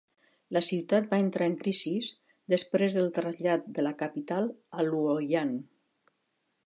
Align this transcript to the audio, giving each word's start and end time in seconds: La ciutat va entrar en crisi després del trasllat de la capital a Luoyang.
La 0.55 0.61
ciutat 0.67 1.09
va 1.11 1.19
entrar 1.23 1.49
en 1.51 1.57
crisi 1.59 1.93
després 2.53 2.97
del 3.01 3.11
trasllat 3.19 3.69
de 3.79 3.87
la 3.89 3.95
capital 4.01 4.49
a 4.81 4.87
Luoyang. 4.89 5.55